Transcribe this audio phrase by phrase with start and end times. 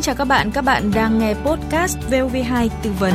[0.00, 3.12] Xin chào các bạn, các bạn đang nghe podcast VOV2 tư vấn.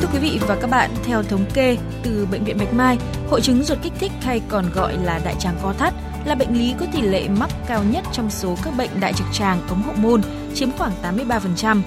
[0.00, 2.98] Thưa quý vị và các bạn, theo thống kê từ Bệnh viện Bạch Mai,
[3.30, 5.94] hội chứng ruột kích thích hay còn gọi là đại tràng co thắt
[6.24, 9.26] là bệnh lý có tỷ lệ mắc cao nhất trong số các bệnh đại trực
[9.32, 10.22] tràng ống hậu môn,
[10.54, 11.82] chiếm khoảng 83%.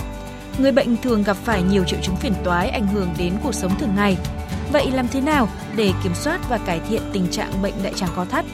[0.58, 3.80] Người bệnh thường gặp phải nhiều triệu chứng phiền toái ảnh hưởng đến cuộc sống
[3.80, 4.18] thường ngày.
[4.72, 8.10] Vậy làm thế nào để kiểm soát và cải thiện tình trạng bệnh đại tràng
[8.16, 8.46] co thắt?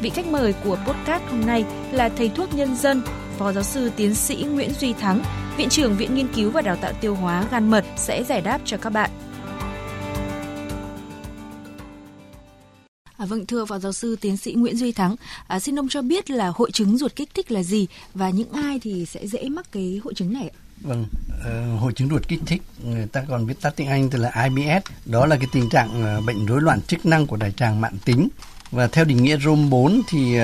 [0.00, 3.02] Vị khách mời của podcast hôm nay là thầy thuốc nhân dân,
[3.42, 5.22] Phó giáo sư tiến sĩ Nguyễn Duy Thắng,
[5.56, 8.60] Viện trưởng Viện Nghiên cứu và Đào tạo Tiêu hóa gan mật sẽ giải đáp
[8.64, 9.10] cho các bạn.
[13.16, 16.02] À, vâng, thưa Phó Giáo sư Tiến sĩ Nguyễn Duy Thắng, à, xin ông cho
[16.02, 19.48] biết là hội chứng ruột kích thích là gì và những ai thì sẽ dễ
[19.48, 20.58] mắc cái hội chứng này ạ?
[20.80, 24.18] Vâng, uh, hội chứng ruột kích thích, người ta còn viết tắt tiếng Anh tức
[24.18, 27.52] là IBS, đó là cái tình trạng uh, bệnh rối loạn chức năng của đại
[27.56, 28.28] tràng mạn tính.
[28.70, 30.42] Và theo định nghĩa ROM 4 thì uh,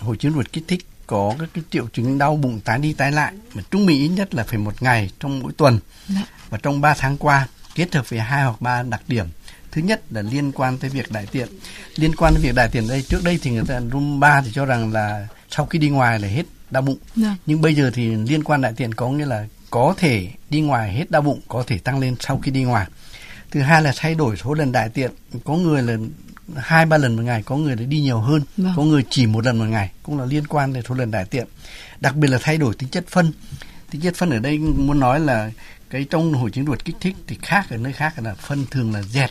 [0.00, 3.12] hội chứng ruột kích thích có các cái triệu chứng đau bụng tái đi tái
[3.12, 5.78] lại mà trung bình ít nhất là phải một ngày trong mỗi tuần.
[6.08, 6.22] Dạ.
[6.50, 9.26] và trong 3 tháng qua kết hợp với hai hoặc ba đặc điểm
[9.70, 11.48] thứ nhất là liên quan tới việc đại tiện
[11.96, 13.80] liên quan tới việc đại tiện đây trước đây thì người ta
[14.18, 17.22] 3 thì cho rằng là sau khi đi ngoài là hết đau bụng Đã.
[17.22, 17.36] Dạ.
[17.46, 20.92] nhưng bây giờ thì liên quan đại tiện có nghĩa là có thể đi ngoài
[20.92, 22.86] hết đau bụng có thể tăng lên sau khi đi ngoài
[23.50, 25.10] thứ hai là thay đổi số lần đại tiện
[25.44, 25.96] có người là
[26.56, 28.72] hai ba lần một ngày có người đi nhiều hơn vâng.
[28.76, 31.24] có người chỉ một lần một ngày cũng là liên quan đến số lần đại
[31.24, 31.46] tiện
[32.00, 33.32] đặc biệt là thay đổi tính chất phân
[33.90, 35.50] tính chất phân ở đây muốn nói là
[35.90, 38.94] cái trong hội chứng ruột kích thích thì khác ở nơi khác là phân thường
[38.94, 39.30] là dẹt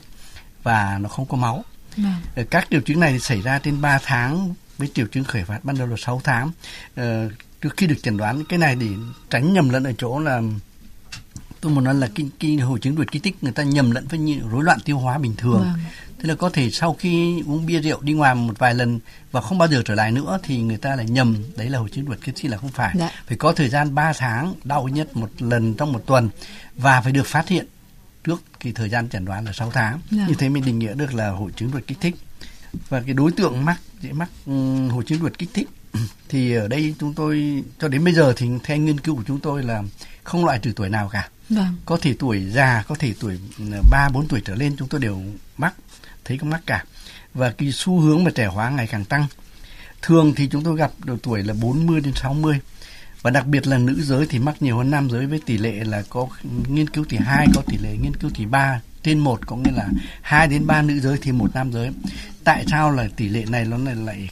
[0.63, 1.63] và nó không có máu
[1.97, 2.45] vâng.
[2.49, 5.59] các triệu chứng này thì xảy ra trên 3 tháng với triệu chứng khởi phát
[5.63, 6.52] ban đầu là 6 tháng
[6.95, 7.30] ờ,
[7.61, 8.88] trước khi được chẩn đoán cái này để
[9.30, 10.41] tránh nhầm lẫn ở chỗ là
[11.61, 14.08] tôi muốn nói là cái, cái hội chứng ruột kích thích người ta nhầm lẫn
[14.08, 15.80] với như rối loạn tiêu hóa bình thường vâng.
[16.20, 19.00] Thế là có thể sau khi uống bia rượu đi ngoài một vài lần
[19.31, 21.89] và không bao giờ trở lại nữa thì người ta lại nhầm đấy là hội
[21.89, 22.95] chứng ruột kích thích là không phải.
[23.00, 23.09] Dạ.
[23.28, 26.30] Phải có thời gian 3 tháng đau nhất một lần trong một tuần
[26.76, 27.66] và phải được phát hiện
[28.23, 29.99] trước cái thời gian chẩn đoán là 6 tháng.
[30.11, 30.26] Dạ.
[30.27, 32.16] Như thế mình định nghĩa được là hội chứng ruột kích thích.
[32.89, 35.67] Và cái đối tượng mắc dễ mắc um, hội chứng ruột kích thích
[36.30, 39.39] thì ở đây chúng tôi cho đến bây giờ thì theo nghiên cứu của chúng
[39.39, 39.83] tôi là
[40.23, 41.30] không loại trừ tuổi nào cả.
[41.50, 41.76] Vâng.
[41.86, 43.39] Có thể tuổi già, có thể tuổi
[43.92, 45.22] 3 4 tuổi trở lên chúng tôi đều
[45.58, 45.73] mắc
[46.26, 46.84] thấy có mắc cả.
[47.34, 49.26] Và cái xu hướng mà trẻ hóa ngày càng tăng.
[50.02, 52.60] Thường thì chúng tôi gặp độ tuổi là 40 đến 60
[53.22, 55.84] và đặc biệt là nữ giới thì mắc nhiều hơn nam giới với tỷ lệ
[55.84, 56.28] là có
[56.67, 58.82] nghiên cứu thì hai có tỷ lệ nghiên cứu thì ba.
[59.04, 59.89] Trên một có nghĩa là
[60.22, 61.89] hai đến ba nữ giới thì một nam giới
[62.45, 64.30] tại sao là tỷ lệ này nó lại lại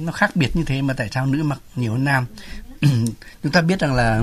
[0.00, 2.26] nó khác biệt như thế mà tại sao nữ mắc nhiều hơn nam?
[3.42, 4.22] Chúng ta biết rằng là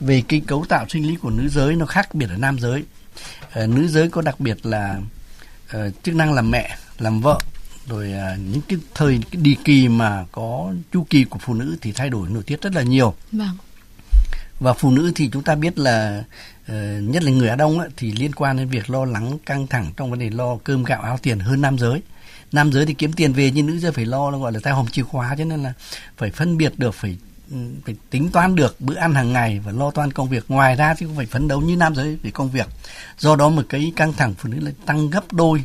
[0.00, 2.84] về cái cấu tạo sinh lý của nữ giới nó khác biệt ở nam giới.
[3.62, 5.00] Uh, nữ giới có đặc biệt là
[5.76, 7.38] uh, chức năng làm mẹ làm vợ
[7.86, 11.76] rồi uh, những cái thời cái đi kỳ mà có chu kỳ của phụ nữ
[11.80, 13.14] thì thay đổi nội tiết rất là nhiều.
[13.32, 13.56] Vâng.
[14.60, 16.24] và phụ nữ thì chúng ta biết là
[16.62, 19.92] uh, nhất là người Á Đông thì liên quan đến việc lo lắng căng thẳng
[19.96, 22.02] trong vấn đề lo cơm gạo áo tiền hơn nam giới
[22.52, 24.72] nam giới thì kiếm tiền về, nhưng nữ giới phải lo, nó gọi là tay
[24.72, 25.72] hòm chìa khóa, cho nên là
[26.16, 27.16] phải phân biệt được, phải
[27.50, 30.76] ừ, phải tính toán được bữa ăn hàng ngày và lo toan công việc ngoài
[30.76, 32.66] ra thì cũng phải phấn đấu như nam giới về công việc.
[33.18, 35.64] Do đó một cái căng thẳng phụ nữ lại tăng gấp đôi,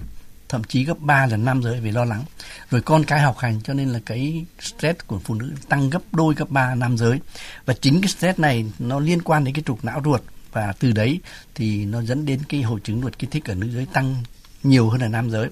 [0.50, 2.24] thậm chí gấp 3 lần nam giới về lo lắng.
[2.72, 6.02] Rồi con cái học hành, cho nên là cái stress của phụ nữ tăng gấp
[6.12, 7.20] đôi, gấp 3 nam giới.
[7.66, 10.22] Và chính cái stress này nó liên quan đến cái trục não ruột.
[10.52, 11.20] Và từ đấy
[11.56, 14.16] thì nó dẫn đến cái hội chứng ruột kích thích ở nữ giới tăng
[14.64, 15.50] nhiều hơn là nam giới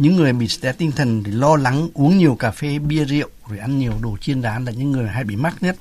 [0.00, 3.28] những người bị stress tinh thần thì lo lắng, uống nhiều cà phê, bia, rượu,
[3.48, 5.76] rồi ăn nhiều đồ chiên rán là những người hay bị mắc nhất.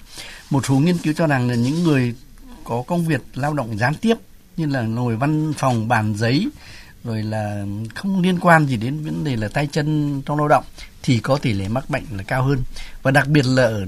[0.49, 2.15] Một số nghiên cứu cho rằng là những người
[2.63, 4.15] có công việc lao động gián tiếp
[4.57, 6.49] như là ngồi văn phòng, bàn giấy,
[7.03, 7.65] rồi là
[7.95, 10.63] không liên quan gì đến vấn đề là tay chân trong lao động
[11.03, 12.59] thì có tỷ lệ mắc bệnh là cao hơn.
[13.03, 13.85] Và đặc biệt là ở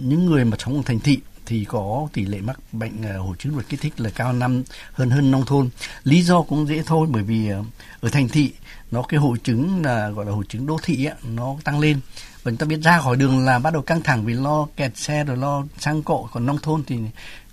[0.00, 3.36] những người mà sống ở thành thị thì có tỷ lệ mắc bệnh uh, hội
[3.38, 5.68] chứng ruột kích thích là cao năm hơn hơn nông thôn.
[6.04, 7.66] Lý do cũng dễ thôi bởi vì uh,
[8.00, 8.52] ở thành thị
[8.90, 12.00] nó cái hội chứng là gọi là hội chứng đô thị ấy, nó tăng lên.
[12.42, 14.96] Và chúng ta biết ra khỏi đường là bắt đầu căng thẳng vì lo kẹt
[14.96, 16.28] xe rồi lo sang cộ.
[16.32, 16.98] Còn nông thôn thì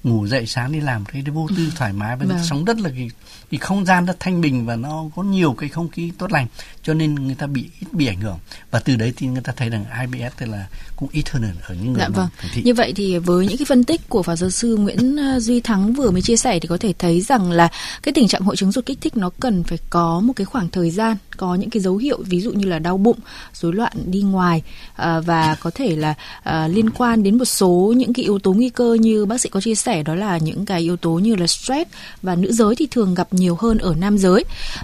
[0.04, 2.38] ngủ dậy sáng đi làm thấy vô tư thoải mái và vâng.
[2.50, 3.10] sống rất là cái,
[3.52, 6.48] cái không gian rất thanh bình và nó có nhiều cái không khí tốt lành
[6.84, 8.38] cho nên người ta bị ít bị ảnh hưởng
[8.72, 11.76] và từ đấy thì người ta thấy rằng IBS thì là cũng ít hơn ở,
[11.76, 12.28] những người dạ, vâng.
[12.54, 12.62] thị.
[12.66, 15.62] Như vậy thì với những cái phân tích của phó giáo sư Nguyễn ờ, Duy
[15.62, 17.70] Thắng vừa mới chia sẻ thì có thể thấy rằng là
[18.04, 20.70] cái tình trạng hội chứng ruột kích thích nó cần phải có một cái khoảng
[20.70, 23.18] thời gian có những cái dấu hiệu ví dụ như là đau bụng,
[23.54, 24.62] rối loạn đi ngoài
[24.96, 26.14] à, và có thể là
[26.44, 29.50] à, liên quan đến một số những cái yếu tố nguy cơ như bác sĩ
[29.50, 31.92] có chia sẻ đó là những cái yếu tố như là stress
[32.22, 34.44] và nữ giới thì thường gặp nhiều hơn ở nam giới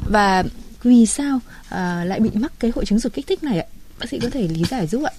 [0.09, 0.43] và
[0.83, 3.65] vì sao à, lại bị mắc cái hội chứng ruột kích thích này ạ?
[3.99, 5.11] Bác sĩ có thể lý giải giúp ạ?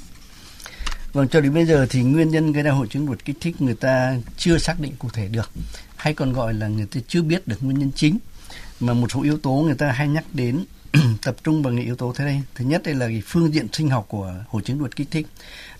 [1.13, 3.63] Vâng, cho đến bây giờ thì nguyên nhân gây ra hội chứng ruột kích thích
[3.63, 5.51] người ta chưa xác định cụ thể được,
[5.97, 8.19] hay còn gọi là người ta chưa biết được nguyên nhân chính.
[8.81, 10.65] Mà một số yếu tố người ta hay nhắc đến
[11.23, 12.43] tập trung vào những yếu tố thế này.
[12.55, 15.27] Thứ nhất đây là cái phương diện sinh học của hội chứng ruột kích thích.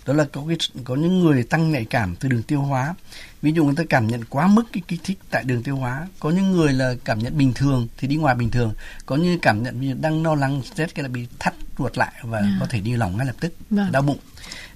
[0.07, 2.95] Đó là có cái, có những người tăng nhạy cảm từ đường tiêu hóa.
[3.41, 6.07] Ví dụ người ta cảm nhận quá mức cái kích thích tại đường tiêu hóa.
[6.19, 8.73] Có những người là cảm nhận bình thường thì đi ngoài bình thường.
[9.05, 12.11] Có những cảm nhận như đang lo lắng stress cái là bị thắt ruột lại
[12.21, 12.57] và à.
[12.59, 13.91] có thể đi lỏng ngay lập tức, vâng.
[13.91, 14.17] đau bụng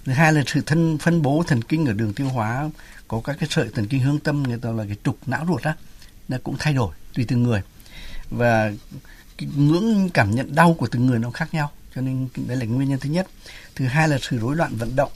[0.05, 2.69] thứ hai là sự thân phân bố thần kinh ở đường tiêu hóa
[3.07, 5.63] có các cái sợi thần kinh hướng tâm người ta là cái trục não ruột
[5.63, 5.75] á
[6.27, 7.61] nó cũng thay đổi tùy từng người
[8.29, 8.71] và
[9.37, 12.65] cái ngưỡng cảm nhận đau của từng người nó khác nhau cho nên đấy là
[12.65, 13.27] nguyên nhân thứ nhất
[13.75, 15.11] thứ hai là sự rối loạn vận động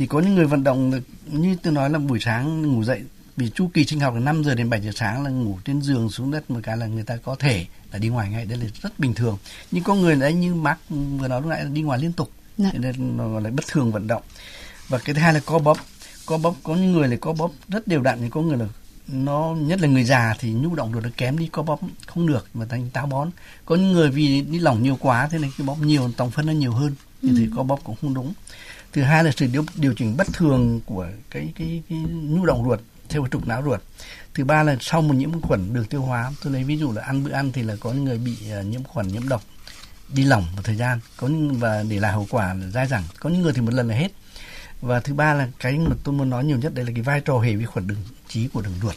[0.00, 3.02] thì có những người vận động như tôi nói là buổi sáng ngủ dậy
[3.36, 5.82] vì chu kỳ sinh học là 5 giờ đến 7 giờ sáng là ngủ trên
[5.82, 8.58] giường xuống đất một cái là người ta có thể là đi ngoài ngay đấy
[8.58, 9.38] là rất bình thường.
[9.70, 12.30] Nhưng có người đấy như Mark vừa nói lúc nãy là đi ngoài liên tục
[12.58, 12.70] Dạ.
[12.72, 14.22] nên nó là bất thường vận động.
[14.88, 15.78] Và cái thứ hai là co bóp.
[16.26, 18.66] Co bóp có những người là co bóp rất đều đặn nhưng có người là
[19.08, 22.26] nó nhất là người già thì nhu động được nó kém đi co bóp không
[22.26, 23.30] được mà thành táo bón.
[23.64, 26.46] Có những người vì đi lỏng nhiều quá thế nên cái bóp nhiều tổng phân
[26.46, 27.34] nó nhiều hơn thì, ừ.
[27.38, 28.32] thì co bóp cũng không đúng
[28.92, 32.64] thứ hai là sự điều, điều chỉnh bất thường của cái cái, cái nhu động
[32.64, 33.80] ruột theo trục não ruột.
[34.34, 37.02] Thứ ba là sau một nhiễm khuẩn đường tiêu hóa tôi lấy ví dụ là
[37.02, 39.42] ăn bữa ăn thì là có những người bị uh, nhiễm khuẩn nhiễm độc
[40.14, 43.02] đi lỏng một thời gian có những và để lại hậu quả là dai dẳng
[43.20, 44.08] có những người thì một lần là hết.
[44.80, 47.20] Và thứ ba là cái mà tôi muốn nói nhiều nhất đây là cái vai
[47.20, 47.98] trò hệ vi khuẩn đường
[48.28, 48.94] trí của đường ruột.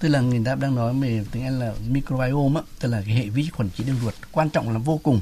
[0.00, 3.14] Tức là người ta đang nói về tiếng Anh là microbiome á, tức là cái
[3.14, 5.20] hệ vi khuẩn trí đường ruột quan trọng là vô cùng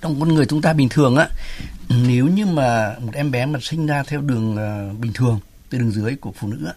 [0.00, 1.28] trong con người chúng ta bình thường á
[1.88, 5.40] nếu như mà một em bé mà sinh ra theo đường uh, bình thường
[5.70, 6.72] từ đường dưới của phụ nữ á,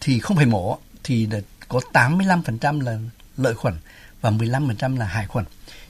[0.00, 1.28] thì không phải mổ thì
[1.68, 2.98] có 85% là
[3.36, 3.74] lợi khuẩn
[4.20, 5.44] và 15% là hại khuẩn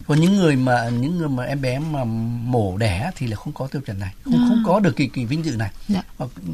[0.06, 2.04] còn những người mà những người mà em bé mà
[2.44, 4.46] mổ đẻ thì là không có tiêu chuẩn này không à.
[4.48, 6.02] không có được kỳ kỳ vinh dự này dạ.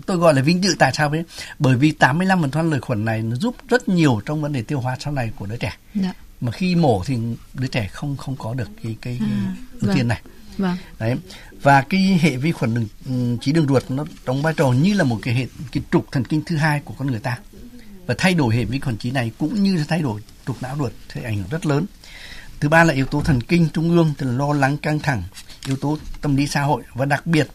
[0.06, 1.24] tôi gọi là vinh dự tại sao vậy
[1.58, 4.96] bởi vì 85% lợi khuẩn này nó giúp rất nhiều trong vấn đề tiêu hóa
[5.00, 6.12] sau này của đứa trẻ dạ.
[6.40, 7.16] Mà khi mổ thì
[7.54, 10.08] đứa trẻ không không có được cái cái, cái à, ưu tiên vâng.
[10.08, 10.20] này
[10.58, 10.76] vâng.
[10.98, 11.16] đấy
[11.62, 14.94] và cái hệ vi khuẩn đường ừ, trí đường ruột nó đóng vai trò như
[14.94, 17.38] là một cái hệ cái trục thần kinh thứ hai của con người ta
[18.06, 20.92] và thay đổi hệ vi khuẩn trí này cũng như thay đổi trục não ruột
[21.08, 21.86] thì ảnh hưởng rất lớn
[22.60, 25.22] thứ ba là yếu tố thần kinh trung ương là lo lắng căng thẳng
[25.66, 27.48] yếu tố tâm lý xã hội và đặc biệt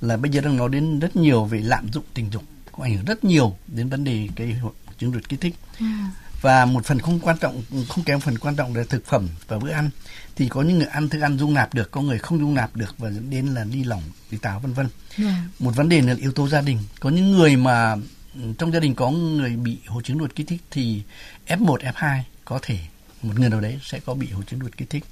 [0.00, 2.42] là bây giờ đang nói đến rất nhiều về lạm dụng tình dục
[2.72, 4.56] có ảnh hưởng rất nhiều đến vấn đề cái
[4.98, 6.10] chứng ruột kích thích à.
[6.40, 9.58] Và một phần không quan trọng không kém phần quan trọng là thực phẩm và
[9.58, 9.90] bữa ăn
[10.36, 12.76] thì có những người ăn thức ăn dung nạp được có người không dung nạp
[12.76, 14.88] được và dẫn đến là đi lỏng đi táo vân vân
[15.18, 15.30] yeah.
[15.30, 15.42] Dạ.
[15.58, 17.96] một vấn đề là yếu tố gia đình có những người mà
[18.34, 21.02] ừ, trong gia đình có người bị hội chứng ruột kích thích thì
[21.46, 22.78] F1 F2 có thể
[23.22, 25.04] một người nào đấy sẽ có bị hội chứng ruột kích thích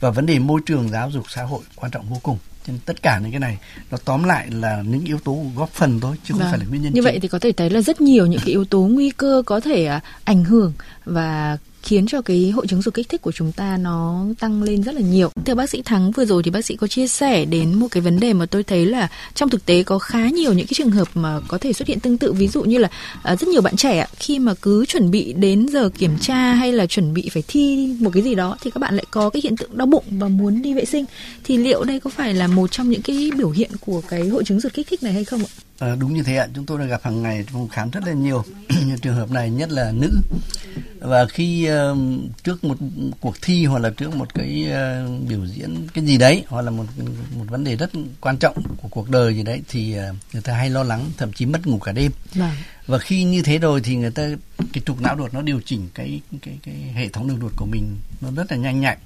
[0.00, 3.02] và vấn đề môi trường giáo dục xã hội quan trọng vô cùng nên tất
[3.02, 3.58] cả những cái này
[3.90, 6.42] nó tóm lại là những yếu tố góp phần thôi chứ vâng.
[6.42, 7.04] không phải là nguyên nhân như chính.
[7.04, 9.60] vậy thì có thể thấy là rất nhiều những cái yếu tố nguy cơ có
[9.60, 10.72] thể à, ảnh hưởng
[11.04, 14.82] và khiến cho cái hội chứng ruột kích thích của chúng ta nó tăng lên
[14.82, 15.30] rất là nhiều.
[15.44, 18.00] Thưa bác sĩ Thắng vừa rồi thì bác sĩ có chia sẻ đến một cái
[18.00, 20.90] vấn đề mà tôi thấy là trong thực tế có khá nhiều những cái trường
[20.90, 22.88] hợp mà có thể xuất hiện tương tự ví dụ như là
[23.22, 26.72] à, rất nhiều bạn trẻ khi mà cứ chuẩn bị đến giờ kiểm tra hay
[26.72, 29.40] là chuẩn bị phải thi một cái gì đó thì các bạn lại có cái
[29.44, 31.04] hiện tượng đau bụng và muốn đi vệ sinh
[31.44, 34.44] thì liệu đây có phải là một trong những cái biểu hiện của cái hội
[34.44, 35.50] chứng ruột kích thích này hay không ạ?
[35.82, 38.12] À, đúng như thế ạ, chúng tôi đã gặp hàng ngày trong khám rất là
[38.12, 38.44] nhiều.
[39.02, 40.10] Trường hợp này nhất là nữ.
[41.00, 41.98] Và khi uh,
[42.44, 42.76] trước một
[43.20, 46.70] cuộc thi hoặc là trước một cái uh, biểu diễn cái gì đấy hoặc là
[46.70, 46.84] một
[47.38, 50.54] một vấn đề rất quan trọng của cuộc đời gì đấy thì uh, người ta
[50.54, 52.12] hay lo lắng thậm chí mất ngủ cả đêm.
[52.34, 52.50] Vâng.
[52.86, 54.28] và khi như thế rồi thì người ta
[54.72, 57.66] cái trục não ruột nó điều chỉnh cái cái cái hệ thống đường ruột của
[57.66, 58.96] mình nó rất là nhanh nhạy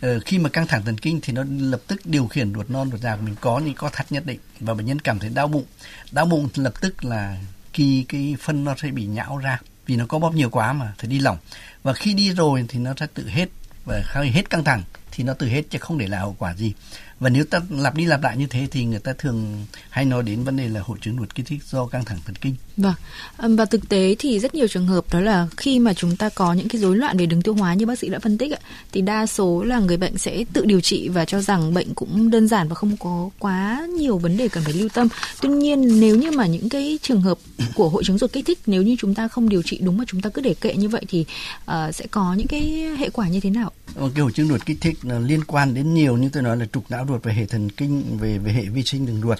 [0.00, 2.90] Ờ, khi mà căng thẳng thần kinh thì nó lập tức điều khiển ruột non
[2.90, 3.34] ruột già của mình.
[3.40, 5.64] Có những co thắt nhất định và bệnh nhân cảm thấy đau bụng.
[6.12, 7.38] Đau bụng lập tức là
[7.72, 10.92] khi cái phân nó sẽ bị nhão ra vì nó có bóp nhiều quá mà
[10.98, 11.38] phải đi lỏng.
[11.82, 13.48] Và khi đi rồi thì nó sẽ tự hết
[13.84, 16.54] và khi hết căng thẳng thì nó tự hết chứ không để lại hậu quả
[16.54, 16.72] gì
[17.20, 20.22] và nếu ta lặp đi lặp lại như thế thì người ta thường hay nói
[20.22, 22.54] đến vấn đề là hội chứng ruột kích thích do căng thẳng thần kinh.
[22.76, 22.94] Vâng.
[23.38, 26.52] Và thực tế thì rất nhiều trường hợp đó là khi mà chúng ta có
[26.52, 28.52] những cái rối loạn về đường tiêu hóa như bác sĩ đã phân tích
[28.92, 32.30] thì đa số là người bệnh sẽ tự điều trị và cho rằng bệnh cũng
[32.30, 35.08] đơn giản và không có quá nhiều vấn đề cần phải lưu tâm.
[35.40, 37.38] Tuy nhiên nếu như mà những cái trường hợp
[37.74, 40.04] của hội chứng ruột kích thích nếu như chúng ta không điều trị đúng mà
[40.06, 41.24] chúng ta cứ để kệ như vậy thì
[41.70, 43.72] uh, sẽ có những cái hệ quả như thế nào?
[43.94, 46.66] Cái hội chứng ruột kích thích là liên quan đến nhiều như tôi nói là
[46.72, 49.38] trục não ruột về hệ thần kinh về về hệ vi sinh đường ruột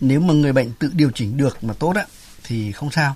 [0.00, 2.06] nếu mà người bệnh tự điều chỉnh được mà tốt á
[2.44, 3.14] thì không sao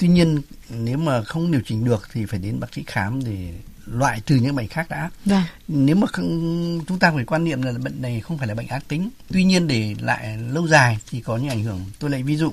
[0.00, 3.52] tuy nhiên nếu mà không điều chỉnh được thì phải đến bác sĩ khám để
[3.86, 5.10] loại trừ những bệnh khác đã.
[5.24, 5.42] Vâng.
[5.68, 8.68] Nếu mà không, chúng ta phải quan niệm là bệnh này không phải là bệnh
[8.68, 9.10] ác tính.
[9.32, 11.84] Tuy nhiên để lại lâu dài thì có những ảnh hưởng.
[11.98, 12.52] Tôi lấy ví dụ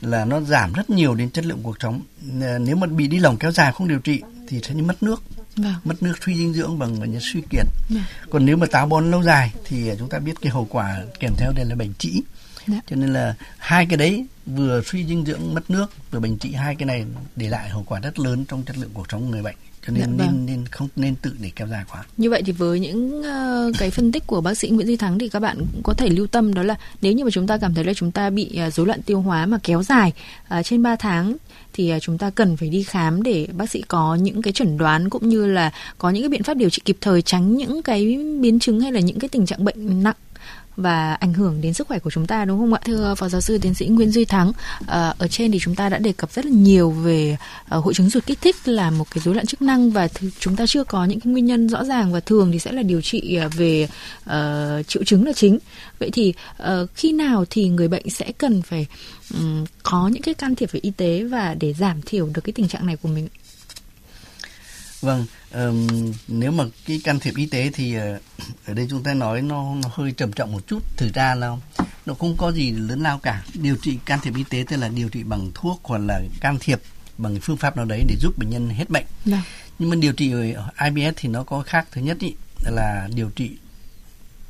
[0.00, 2.02] là nó giảm rất nhiều đến chất lượng cuộc sống.
[2.60, 5.22] Nếu mà bị đi lỏng kéo dài không điều trị thì sẽ mất nước.
[5.62, 5.74] Vâng.
[5.84, 8.02] mất nước suy dinh dưỡng bằng nhân suy kiệt vâng.
[8.30, 11.32] còn nếu mà táo bón lâu dài thì chúng ta biết cái hậu quả kèm
[11.36, 12.22] theo đây là bệnh trĩ
[12.66, 12.80] dạ.
[12.86, 16.52] cho nên là hai cái đấy vừa suy dinh dưỡng mất nước vừa bệnh trĩ
[16.52, 17.04] hai cái này
[17.36, 19.56] để lại hậu quả rất lớn trong chất lượng cuộc sống người bệnh
[19.86, 20.16] cho nên dạ, vâng.
[20.18, 22.04] nên nên không nên tự để kéo dài quá.
[22.16, 25.18] Như vậy thì với những uh, cái phân tích của bác sĩ Nguyễn Duy Thắng
[25.18, 27.74] thì các bạn có thể lưu tâm đó là nếu như mà chúng ta cảm
[27.74, 30.12] thấy là chúng ta bị uh, rối loạn tiêu hóa mà kéo dài
[30.58, 31.36] uh, trên 3 tháng
[31.72, 34.78] thì uh, chúng ta cần phải đi khám để bác sĩ có những cái chẩn
[34.78, 37.82] đoán cũng như là có những cái biện pháp điều trị kịp thời tránh những
[37.82, 40.16] cái biến chứng hay là những cái tình trạng bệnh nặng
[40.80, 42.80] và ảnh hưởng đến sức khỏe của chúng ta đúng không ạ?
[42.84, 44.52] Thưa Phó Giáo sư Tiến sĩ Nguyễn Duy Thắng,
[44.86, 47.36] ờ, ở trên thì chúng ta đã đề cập rất là nhiều về
[47.68, 50.08] ờ, hội chứng ruột kích thích là một cái rối loạn chức năng và
[50.38, 52.82] chúng ta chưa có những cái nguyên nhân rõ ràng và thường thì sẽ là
[52.82, 53.88] điều trị ờ, về
[54.24, 55.58] uh, triệu chứng là chính.
[55.98, 58.86] Vậy thì uh, khi nào thì người bệnh sẽ cần phải
[59.34, 62.52] um, có những cái can thiệp về y tế và để giảm thiểu được cái
[62.52, 63.28] tình trạng này của mình?
[65.00, 65.86] Vâng, um,
[66.28, 68.02] nếu mà cái can thiệp y tế thì uh,
[68.70, 70.82] ở đây chúng ta nói nó, nó hơi trầm trọng một chút.
[70.96, 71.56] Thực ra là
[72.06, 73.44] nó không có gì lớn lao cả.
[73.54, 76.58] Điều trị can thiệp y tế tức là điều trị bằng thuốc hoặc là can
[76.60, 76.80] thiệp
[77.18, 79.04] bằng phương pháp nào đấy để giúp bệnh nhân hết bệnh.
[79.24, 79.32] Được.
[79.32, 79.40] Vâng.
[79.78, 81.86] Nhưng mà điều trị ở IBS thì nó có khác.
[81.92, 82.34] Thứ nhất ý,
[82.64, 83.50] là điều trị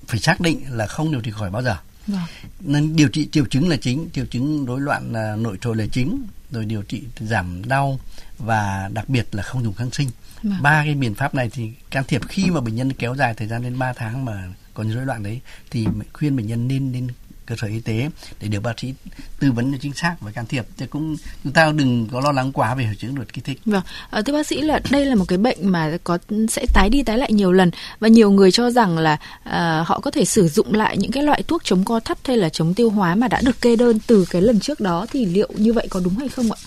[0.06, 1.76] phải xác định là không điều trị khỏi bao giờ.
[2.06, 2.22] Vâng.
[2.60, 5.86] Nên điều trị triệu chứng là chính, triệu chứng rối loạn à, nội trồi là
[5.92, 8.00] chính, rồi điều trị giảm đau
[8.38, 10.08] và đặc biệt là không dùng kháng sinh
[10.42, 10.62] Vâng.
[10.62, 13.48] ba cái biện pháp này thì can thiệp khi mà bệnh nhân kéo dài thời
[13.48, 15.40] gian đến 3 tháng mà những rối loạn đấy
[15.70, 17.08] thì khuyên bệnh nhân nên đến
[17.50, 18.08] cơ sở y tế
[18.40, 18.94] để được bác sĩ
[19.40, 22.52] tư vấn chính xác và can thiệp thì cũng chúng ta đừng có lo lắng
[22.52, 23.58] quá về hội chứng ruột kích thích.
[23.64, 26.90] Vâng, à, thưa bác sĩ là đây là một cái bệnh mà có sẽ tái
[26.90, 30.24] đi tái lại nhiều lần và nhiều người cho rằng là à, họ có thể
[30.24, 33.14] sử dụng lại những cái loại thuốc chống co thắt hay là chống tiêu hóa
[33.14, 36.00] mà đã được kê đơn từ cái lần trước đó thì liệu như vậy có
[36.00, 36.58] đúng hay không ạ?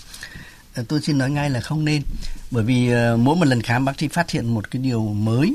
[0.74, 2.02] À, tôi xin nói ngay là không nên
[2.50, 5.54] bởi vì uh, mỗi một lần khám bác sĩ phát hiện một cái điều mới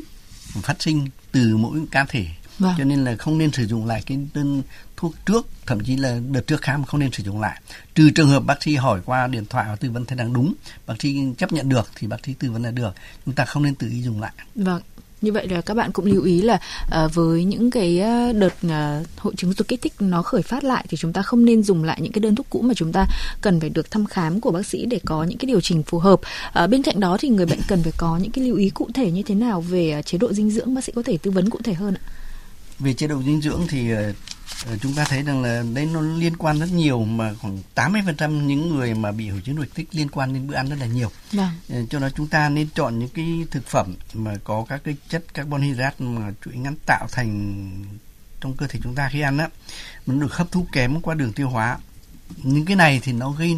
[0.62, 2.26] phát sinh từ mỗi cá thể
[2.60, 2.74] vâng.
[2.78, 4.62] cho nên là không nên sử dụng lại cái đơn
[5.00, 7.62] thuốc trước thậm chí là đợt trước khám không nên sử dụng lại
[7.96, 10.54] trừ trường hợp bác sĩ hỏi qua điện thoại và tư vấn thấy đang đúng
[10.88, 12.92] bác sĩ chấp nhận được thì bác sĩ tư vấn là được
[13.26, 14.82] chúng ta không nên tự ý dùng lại vâng
[15.22, 16.60] như vậy là các bạn cũng lưu ý là
[17.06, 20.64] uh, với những cái ờ, đợt uh, hội chứng ruột kích thích nó khởi phát
[20.64, 22.92] lại thì chúng ta không nên dùng lại những cái đơn thuốc cũ mà chúng
[22.92, 23.06] ta
[23.42, 26.00] cần phải được thăm khám của bác sĩ để có những cái điều chỉnh phù
[26.00, 26.20] hợp.
[26.64, 28.90] Uh, bên cạnh đó thì người bệnh cần phải có những cái lưu ý cụ
[28.94, 31.50] thể như thế nào về chế độ dinh dưỡng bác sĩ có thể tư vấn
[31.50, 32.04] cụ thể hơn ạ?
[32.80, 33.90] Về chế độ dinh dưỡng thì
[34.82, 38.70] chúng ta thấy rằng là đây nó liên quan rất nhiều mà khoảng 80% những
[38.70, 41.12] người mà bị hội chứng ruột kích liên quan đến bữa ăn rất là nhiều.
[41.32, 41.50] Vâng.
[41.70, 44.96] Ờ, cho nên chúng ta nên chọn những cái thực phẩm mà có các cái
[45.10, 47.64] chất carbon hydrate mà chuỗi ngắn tạo thành
[48.42, 49.50] trong cơ thể chúng ta khi ăn á
[50.08, 51.78] มัน được hấp thu kém qua đường tiêu hóa
[52.44, 53.58] những cái này thì nó gây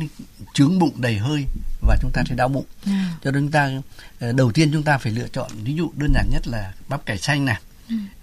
[0.53, 1.45] trướng bụng đầy hơi
[1.81, 2.91] và chúng ta sẽ đau bụng ừ.
[3.23, 3.71] cho nên chúng ta
[4.19, 7.05] ờ, đầu tiên chúng ta phải lựa chọn ví dụ đơn giản nhất là bắp
[7.05, 7.59] cải xanh này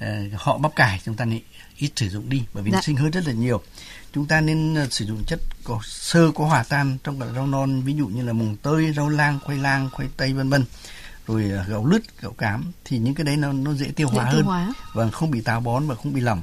[0.01, 0.07] ừ.
[0.35, 1.41] họ bắp cải chúng ta nên
[1.77, 2.81] ít sử dụng đi bởi vì dạ.
[2.83, 3.63] sinh hơi rất là nhiều
[4.15, 7.47] chúng ta nên uh, sử dụng chất có sơ có hòa tan trong cả rau
[7.47, 10.65] non ví dụ như là mùng tơi rau lang khoai lang khoai tây vân vân
[11.27, 14.25] rồi uh, gạo lứt gạo cám thì những cái đấy nó nó dễ tiêu hóa
[14.25, 16.43] dễ tiêu hơn và không bị táo bón và không bị lỏng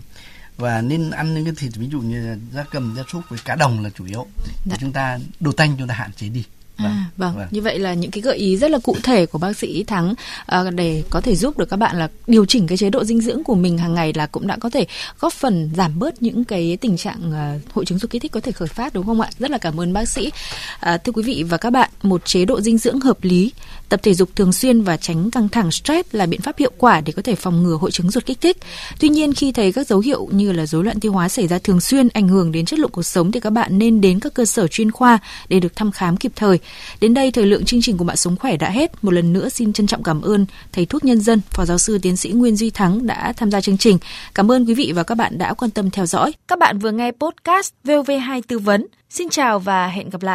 [0.58, 3.56] và nên ăn những cái thịt ví dụ như da cầm da súc với cá
[3.56, 4.28] đồng là chủ yếu
[4.66, 4.76] dạ.
[4.80, 6.46] chúng ta đồ tanh chúng ta hạn chế đi
[6.78, 7.36] Vâng, à, vâng.
[7.36, 9.84] vâng, như vậy là những cái gợi ý rất là cụ thể của bác sĩ
[9.84, 10.14] Thắng
[10.46, 13.22] à, để có thể giúp được các bạn là điều chỉnh cái chế độ dinh
[13.22, 14.88] dưỡng của mình hàng ngày là cũng đã có thể
[15.20, 18.40] góp phần giảm bớt những cái tình trạng uh, hội chứng ruột kích thích có
[18.40, 19.30] thể khởi phát đúng không ạ?
[19.40, 20.32] Rất là cảm ơn bác sĩ.
[20.80, 23.52] À, thưa quý vị và các bạn, một chế độ dinh dưỡng hợp lý,
[23.90, 27.02] tập thể dục thường xuyên và tránh căng thẳng stress là biện pháp hiệu quả
[27.02, 28.58] để có thể phòng ngừa hội chứng ruột kích thích.
[29.00, 31.60] Tuy nhiên khi thấy các dấu hiệu như là rối loạn tiêu hóa xảy ra
[31.60, 34.34] thường xuyên ảnh hưởng đến chất lượng cuộc sống thì các bạn nên đến các
[34.34, 36.60] cơ sở chuyên khoa để được thăm khám kịp thời
[37.02, 39.04] Đến đây thời lượng chương trình của bạn sống khỏe đã hết.
[39.04, 41.98] Một lần nữa xin trân trọng cảm ơn thầy thuốc nhân dân, phó giáo sư
[42.02, 43.98] tiến sĩ Nguyên Duy Thắng đã tham gia chương trình.
[44.36, 46.32] Cảm ơn quý vị và các bạn đã quan tâm theo dõi.
[46.48, 48.86] Các bạn vừa nghe podcast VOV2 tư vấn.
[49.10, 50.34] Xin chào và hẹn gặp lại.